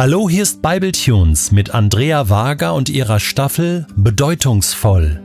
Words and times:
Hallo, 0.00 0.30
hier 0.30 0.44
ist 0.44 0.62
Bibletunes 0.62 1.52
mit 1.52 1.74
Andrea 1.74 2.30
Wager 2.30 2.72
und 2.72 2.88
ihrer 2.88 3.20
Staffel 3.20 3.86
Bedeutungsvoll. 3.96 5.20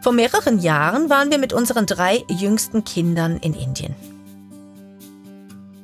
Vor 0.00 0.14
mehreren 0.14 0.60
Jahren 0.60 1.10
waren 1.10 1.30
wir 1.30 1.36
mit 1.36 1.52
unseren 1.52 1.84
drei 1.84 2.24
jüngsten 2.30 2.84
Kindern 2.84 3.36
in 3.36 3.52
Indien. 3.52 3.94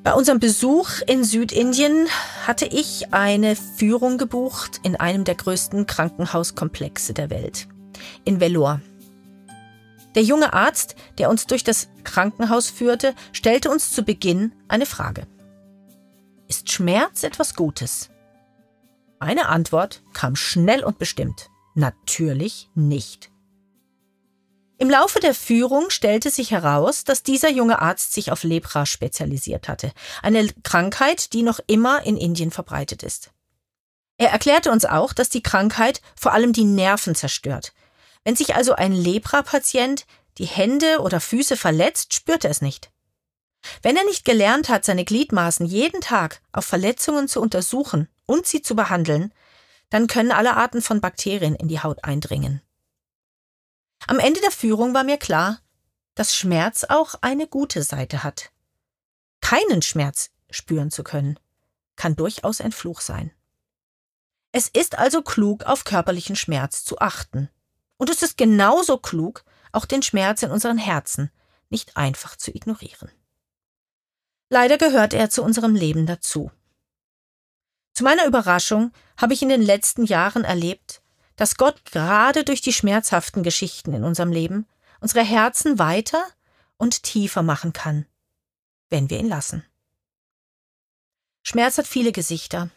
Bei 0.03 0.15
unserem 0.15 0.41
Besuch 0.41 1.03
in 1.07 1.23
Südindien 1.23 2.07
hatte 2.47 2.65
ich 2.65 3.13
eine 3.13 3.57
Führung 3.57 4.17
gebucht 4.17 4.81
in 4.85 4.97
einem 4.97 5.25
der 5.25 5.35
größten 5.35 5.85
Krankenhauskomplexe 5.87 7.13
der 7.13 7.29
Welt, 7.29 7.69
in 8.25 8.41
Vellore. 8.41 8.81
Der 10.15 10.23
junge 10.23 10.53
Arzt, 10.53 10.97
der 11.19 11.31
uns 11.31 11.47
durch 11.47 11.65
das 11.65 11.89
Krankenhaus 12.05 12.69
führte, 12.69 13.15
stellte 13.33 13.71
uns 13.71 13.93
zu 13.93 14.03
Beginn 14.03 14.53
eine 14.69 14.87
Frage. 14.87 15.27
Ist 16.49 16.71
Schmerz 16.73 17.23
etwas 17.23 17.55
Gutes? 17.55 18.11
Meine 19.21 19.49
Antwort 19.49 20.03
kam 20.13 20.35
schnell 20.35 20.83
und 20.83 20.99
bestimmt. 20.99 21.49
Natürlich 21.75 22.71
nicht. 22.75 23.31
Im 24.79 24.89
Laufe 24.89 25.21
der 25.21 25.35
Führung 25.35 25.91
stellte 25.91 26.31
sich 26.31 26.51
heraus, 26.51 27.05
dass 27.05 27.23
dieser 27.23 27.51
junge 27.51 27.83
Arzt 27.83 28.15
sich 28.15 28.33
auf 28.33 28.45
Lepra 28.45 28.87
spezialisiert 28.87 29.69
hatte, 29.69 29.93
eine 30.23 30.49
Krankheit, 30.63 31.35
die 31.35 31.43
noch 31.43 31.61
immer 31.67 32.03
in 32.05 32.17
Indien 32.17 32.51
verbreitet 32.51 33.03
ist. 33.03 33.31
Er 34.17 34.31
erklärte 34.31 34.73
uns 34.73 34.87
auch, 34.87 35.13
dass 35.13 35.29
die 35.29 35.43
Krankheit 35.43 36.01
vor 36.17 36.33
allem 36.33 36.55
die 36.55 36.65
Nerven 36.65 37.15
zerstört, 37.15 37.75
wenn 38.25 38.37
sich 38.37 38.55
also 38.55 38.75
ein 38.75 38.93
Lepra-Patient 38.93 40.07
die 40.39 40.47
Hände 40.47 41.01
oder 41.01 41.21
Füße 41.21 41.57
verletzt, 41.57 42.15
spürt 42.15 42.45
er 42.45 42.51
es 42.51 42.63
nicht. 42.63 42.91
Wenn 43.83 43.97
er 43.97 44.05
nicht 44.05 44.25
gelernt 44.25 44.69
hat, 44.69 44.85
seine 44.85 45.05
Gliedmaßen 45.05 45.67
jeden 45.67 46.01
Tag 46.01 46.41
auf 46.53 46.65
Verletzungen 46.65 47.29
zu 47.29 47.41
untersuchen 47.41 48.09
und 48.27 48.47
sie 48.47 48.63
zu 48.63 48.75
behandeln, 48.75 49.35
dann 49.91 50.07
können 50.07 50.33
alle 50.33 50.57
Arten 50.57 50.83
von 50.83 51.01
Bakterien 51.01 51.55
in 51.55 51.69
die 51.69 51.81
Haut 51.81 52.05
eindringen. 52.05 52.63
Am 54.07 54.19
Ende 54.19 54.41
der 54.41 54.51
Führung 54.51 54.95
war 54.95 55.05
mir 55.05 55.19
klar, 55.19 55.61
dass 56.15 56.35
Schmerz 56.35 56.85
auch 56.85 57.17
eine 57.21 57.47
gute 57.47 57.83
Seite 57.83 58.23
hat. 58.23 58.51
Keinen 59.41 59.83
Schmerz 59.83 60.31
spüren 60.51 60.91
zu 60.91 61.05
können, 61.05 61.39
kann 61.97 62.17
durchaus 62.17 62.61
ein 62.61 62.73
Fluch 62.73 63.01
sein. 63.01 63.31
Es 64.53 64.69
ist 64.69 64.99
also 64.99 65.23
klug, 65.23 65.65
auf 65.65 65.85
körperlichen 65.85 66.35
Schmerz 66.35 66.85
zu 66.85 66.99
achten. 66.99 67.51
Und 68.01 68.09
es 68.09 68.23
ist 68.23 68.39
genauso 68.39 68.97
klug, 68.97 69.45
auch 69.73 69.85
den 69.85 70.03
Schmerz 70.03 70.43
in 70.43 70.51
unseren 70.51 70.79
Herzen 70.79 71.31
nicht 71.69 71.99
einfach 71.99 72.35
zu 72.35 72.51
ignorieren. 72.51 73.11
Leider 74.49 74.79
gehört 74.79 75.13
er 75.13 75.29
zu 75.29 75.43
unserem 75.43 75.75
Leben 75.75 76.07
dazu. 76.07 76.51
Zu 77.93 78.03
meiner 78.03 78.25
Überraschung 78.25 78.91
habe 79.19 79.35
ich 79.35 79.43
in 79.43 79.51
den 79.51 79.61
letzten 79.61 80.07
Jahren 80.07 80.45
erlebt, 80.45 81.03
dass 81.37 81.59
Gott 81.59 81.85
gerade 81.85 82.43
durch 82.43 82.63
die 82.63 82.73
schmerzhaften 82.73 83.43
Geschichten 83.43 83.93
in 83.93 84.03
unserem 84.03 84.33
Leben 84.33 84.67
unsere 85.01 85.23
Herzen 85.23 85.79
weiter 85.79 86.25
und 86.79 87.03
tiefer 87.03 87.43
machen 87.43 87.75
kann, 87.75 88.07
wenn 88.89 89.11
wir 89.11 89.19
ihn 89.19 89.29
lassen. 89.29 89.63
Schmerz 91.43 91.77
hat 91.77 91.87
viele 91.87 92.13
Gesichter. 92.13 92.71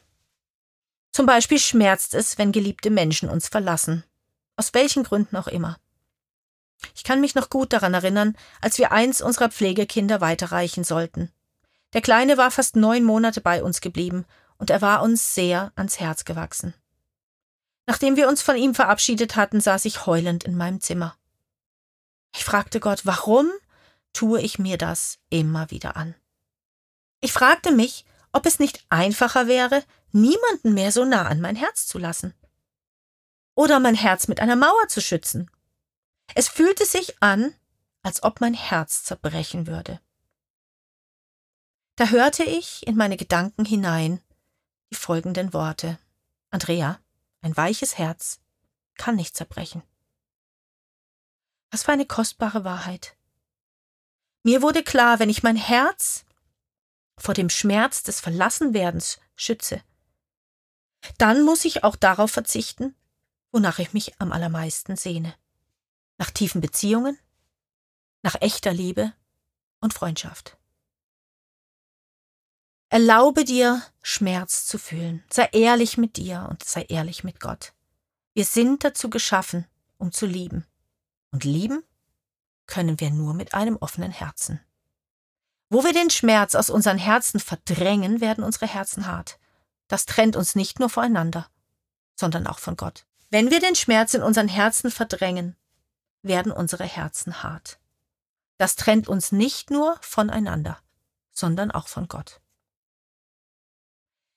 Zum 1.14 1.26
Beispiel 1.26 1.60
schmerzt 1.60 2.14
es, 2.14 2.38
wenn 2.38 2.52
geliebte 2.52 2.90
Menschen 2.90 3.30
uns 3.30 3.48
verlassen 3.48 4.04
aus 4.56 4.74
welchen 4.74 5.04
Gründen 5.04 5.36
auch 5.36 5.48
immer. 5.48 5.78
Ich 6.96 7.04
kann 7.04 7.22
mich 7.22 7.36
noch 7.36 7.50
gut 7.50 7.74
daran 7.74 7.94
erinnern, 7.94 8.36
als 8.62 8.78
wir 8.78 8.92
eins 8.92 9.22
unserer 9.22 9.50
Pflegekinder 9.50 10.22
weiterreichen 10.22 10.84
sollten. 10.84 11.32
Der 11.94 12.02
Kleine 12.02 12.38
war 12.38 12.52
fast 12.52 12.76
neun 12.76 13.04
Monate 13.04 13.42
bei 13.42 13.64
uns 13.64 13.82
geblieben, 13.82 14.26
und 14.58 14.70
er 14.70 14.82
war 14.82 15.02
uns 15.02 15.34
sehr 15.34 15.72
ans 15.76 16.00
Herz 16.00 16.26
gewachsen. 16.26 16.74
Nachdem 17.86 18.16
wir 18.16 18.30
uns 18.30 18.42
von 18.42 18.56
ihm 18.56 18.76
verabschiedet 18.76 19.36
hatten, 19.36 19.60
saß 19.60 19.86
ich 19.86 20.06
heulend 20.06 20.44
in 20.44 20.56
meinem 20.56 20.80
Zimmer. 20.80 21.18
Ich 22.34 22.46
fragte 22.46 22.80
Gott, 22.80 23.06
warum 23.06 23.50
tue 24.14 24.42
ich 24.42 24.60
mir 24.60 24.78
das 24.78 25.20
immer 25.30 25.70
wieder 25.70 25.98
an? 25.98 26.16
Ich 27.20 27.34
fragte 27.34 27.72
mich, 27.72 28.06
ob 28.32 28.46
es 28.46 28.60
nicht 28.60 28.86
einfacher 28.90 29.48
wäre, 29.48 29.84
niemanden 30.12 30.74
mehr 30.74 30.92
so 30.92 31.06
nah 31.06 31.28
an 31.28 31.42
mein 31.42 31.56
Herz 31.56 31.86
zu 31.88 32.00
lassen 32.00 32.34
oder 33.56 33.80
mein 33.80 33.96
Herz 33.96 34.28
mit 34.28 34.40
einer 34.40 34.56
Mauer 34.56 34.88
zu 34.88 35.02
schützen. 35.02 35.50
Es 36.36 36.48
fühlte 36.48 36.86
sich 36.86 37.22
an, 37.22 37.54
als 38.02 38.24
ob 38.24 38.42
mein 38.42 38.54
Herz 38.54 39.04
zerbrechen 39.04 39.68
würde. 39.68 40.00
Da 41.96 42.08
hörte 42.08 42.44
ich 42.44 42.88
in 42.88 42.96
meine 42.96 43.18
Gedanken 43.18 43.66
hinein 43.66 44.22
die 44.92 44.96
folgenden 44.96 45.54
Worte. 45.54 46.00
Andrea, 46.50 47.00
ein 47.42 47.56
weiches 47.56 47.98
Herz 47.98 48.40
kann 48.96 49.16
nicht 49.16 49.36
zerbrechen. 49.36 49.84
Was 51.72 51.84
für 51.84 51.92
eine 51.92 52.06
kostbare 52.06 52.64
Wahrheit. 52.64 53.16
Mir 54.44 54.62
wurde 54.62 54.84
klar, 54.84 55.20
wenn 55.20 55.30
ich 55.30 55.44
mein 55.44 55.56
Herz 55.56 56.26
vor 57.18 57.34
dem 57.34 57.50
Schmerz 57.50 58.04
des 58.04 58.20
Verlassenwerdens 58.20 59.20
schütze, 59.36 59.82
dann 61.18 61.44
muss 61.44 61.66
ich 61.66 61.84
auch 61.84 61.96
darauf 61.96 62.32
verzichten, 62.32 62.96
wonach 63.54 63.80
ich 63.80 63.94
mich 63.94 64.20
am 64.20 64.34
allermeisten 64.34 64.98
sehne. 64.98 65.34
Nach 66.18 66.32
tiefen 66.32 66.60
Beziehungen, 66.60 67.18
nach 68.24 68.36
echter 68.42 68.74
Liebe 68.74 69.14
und 69.80 69.94
Freundschaft. 69.94 70.58
Erlaube 72.90 73.44
dir, 73.44 73.82
Schmerz 74.02 74.66
zu 74.66 74.78
fühlen. 74.78 75.24
Sei 75.30 75.50
ehrlich 75.52 75.98
mit 75.98 76.18
dir 76.18 76.48
und 76.50 76.64
sei 76.64 76.84
ehrlich 76.84 77.24
mit 77.24 77.40
Gott. 77.40 77.74
Wir 78.34 78.46
sind 78.46 78.84
dazu 78.84 79.10
geschaffen, 79.10 79.66
um 79.98 80.12
zu 80.12 80.26
lieben. 80.26 80.66
Und 81.32 81.44
lieben 81.44 81.84
können 82.68 83.00
wir 83.00 83.10
nur 83.10 83.34
mit 83.34 83.54
einem 83.54 83.78
offenen 83.78 84.12
Herzen. 84.12 84.60
Wo 85.70 85.84
wir 85.84 85.94
den 85.94 86.12
Schmerz 86.12 86.54
aus 86.54 86.70
unseren 86.70 87.00
Herzen 87.00 87.40
verdrängen, 87.40 88.22
werden 88.22 88.44
unsere 88.44 88.68
Herzen 88.68 89.08
hart. 89.08 89.40
Das 89.88 90.06
trennt 90.06 90.36
uns 90.36 90.56
nicht 90.56 90.80
nur 90.80 90.90
voreinander, 90.90 91.48
sondern 92.16 92.46
auch 92.46 92.60
von 92.60 92.78
Gott. 92.78 93.06
Wenn 93.34 93.50
wir 93.50 93.60
den 93.60 93.74
Schmerz 93.74 94.14
in 94.14 94.22
unseren 94.22 94.48
Herzen 94.48 94.92
verdrängen, 94.92 95.56
werden 96.22 96.52
unsere 96.52 96.84
Herzen 96.84 97.42
hart. 97.42 97.80
Das 98.60 98.76
trennt 98.76 99.08
uns 99.08 99.32
nicht 99.32 99.72
nur 99.72 99.98
voneinander, 100.02 100.78
sondern 101.32 101.72
auch 101.72 101.88
von 101.88 102.08
Gott. 102.08 102.42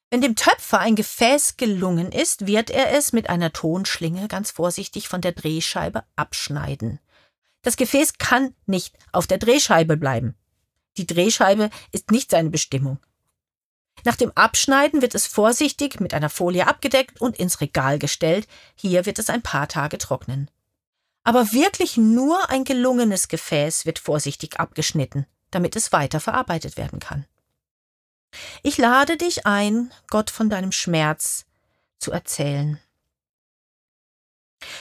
Wenn 0.09 0.23
dem 0.23 0.35
Töpfer 0.35 0.79
ein 0.79 0.97
Gefäß 0.97 1.59
gelungen 1.59 2.11
ist, 2.11 2.47
wird 2.47 2.71
er 2.71 2.91
es 2.97 3.13
mit 3.13 3.29
einer 3.29 3.53
Tonschlinge 3.53 4.29
ganz 4.29 4.51
vorsichtig 4.51 5.09
von 5.09 5.21
der 5.21 5.33
Drehscheibe 5.33 6.05
abschneiden. 6.17 6.99
Das 7.61 7.77
Gefäß 7.77 8.17
kann 8.17 8.55
nicht 8.65 8.97
auf 9.13 9.27
der 9.27 9.37
Drehscheibe 9.37 9.99
bleiben. 9.99 10.39
Die 10.97 11.07
Drehscheibe 11.07 11.69
ist 11.93 12.13
nicht 12.13 12.31
seine 12.31 12.49
Bestimmung. 12.49 12.99
Nach 14.07 14.15
dem 14.15 14.31
Abschneiden 14.37 15.03
wird 15.03 15.17
es 15.17 15.27
vorsichtig 15.27 15.99
mit 15.99 16.15
einer 16.15 16.31
Folie 16.31 16.69
abgedeckt 16.69 17.21
und 17.21 17.37
ins 17.37 17.61
Regal 17.61 17.99
gestellt. 17.99 18.47
Hier 18.77 19.05
wird 19.05 19.19
es 19.19 19.31
ein 19.31 19.43
paar 19.43 19.67
Tage 19.67 19.99
trocknen. 19.99 20.49
Aber 21.25 21.53
wirklich 21.53 21.97
nur 21.97 22.49
ein 22.49 22.63
gelungenes 22.63 23.27
Gefäß 23.27 23.85
wird 23.85 23.99
vorsichtig 23.99 24.61
abgeschnitten, 24.61 25.27
damit 25.51 25.75
es 25.75 25.91
weiter 25.91 26.21
verarbeitet 26.21 26.77
werden 26.77 27.01
kann. 27.01 27.27
Ich 28.63 28.79
lade 28.79 29.17
dich 29.17 29.45
ein, 29.45 29.93
Gott 30.09 30.31
von 30.31 30.49
deinem 30.51 30.71
Schmerz 30.71 31.45
zu 31.99 32.13
erzählen. 32.13 32.79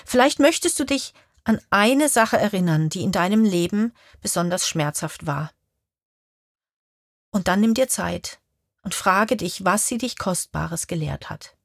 Vielleicht 0.06 0.38
möchtest 0.38 0.80
du 0.80 0.84
dich 0.84 1.16
an 1.46 1.60
eine 1.72 2.10
Sache 2.10 2.38
erinnern, 2.38 2.90
die 2.90 3.02
in 3.02 3.12
deinem 3.12 3.44
Leben 3.44 3.92
besonders 4.22 4.68
schmerzhaft 4.68 5.26
war. 5.26 5.52
Und 7.32 7.48
dann 7.48 7.62
nimm 7.62 7.74
dir 7.74 7.88
Zeit 7.88 8.40
und 8.86 8.94
frage 8.94 9.36
dich, 9.36 9.66
was 9.66 9.88
sie 9.88 9.98
dich 9.98 10.18
Kostbares 10.18 10.88
gelehrt 10.88 11.30
hat. 11.30 11.58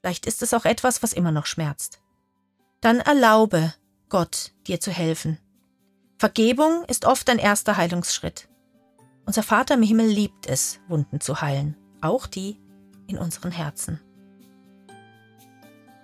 Vielleicht 0.00 0.26
ist 0.26 0.42
es 0.42 0.52
auch 0.52 0.64
etwas, 0.64 1.02
was 1.02 1.12
immer 1.12 1.30
noch 1.30 1.46
schmerzt. 1.46 2.00
Dann 2.80 2.98
erlaube 2.98 3.72
Gott, 4.08 4.52
dir 4.66 4.80
zu 4.80 4.90
helfen. 4.90 5.38
Vergebung 6.18 6.84
ist 6.88 7.04
oft 7.04 7.30
ein 7.30 7.38
erster 7.38 7.76
Heilungsschritt. 7.76 8.48
Unser 9.26 9.44
Vater 9.44 9.74
im 9.74 9.82
Himmel 9.82 10.08
liebt 10.08 10.46
es, 10.46 10.80
Wunden 10.88 11.20
zu 11.20 11.40
heilen, 11.40 11.76
auch 12.00 12.26
die 12.26 12.58
in 13.06 13.16
unseren 13.16 13.52
Herzen. 13.52 14.00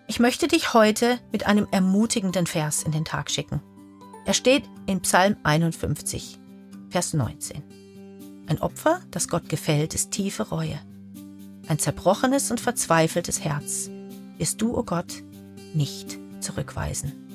Ich 0.07 0.21
möchte 0.21 0.47
dich 0.47 0.75
heute 0.75 1.19
mit 1.33 1.47
einem 1.47 1.67
ermutigenden 1.73 2.47
Vers 2.47 2.85
in 2.85 2.93
den 2.93 3.05
Tag 3.05 3.31
schicken. 3.31 3.61
Er 4.27 4.35
steht 4.35 4.63
in 4.87 5.01
Psalm 5.01 5.37
51, 5.43 6.39
Vers 6.91 7.15
19. 7.15 7.86
Ein 8.47 8.61
Opfer, 8.61 9.01
das 9.11 9.29
Gott 9.29 9.49
gefällt, 9.49 9.95
ist 9.95 10.13
tiefe 10.13 10.49
Reue. 10.49 10.79
Ein 11.67 11.79
zerbrochenes 11.81 12.51
und 12.51 12.61
verzweifeltes 12.61 13.43
Herz 13.43 13.91
wirst 14.39 14.63
du, 14.63 14.75
o 14.75 14.79
oh 14.79 14.83
Gott, 14.85 15.25
nicht 15.75 16.19
zurückweisen. 16.41 17.26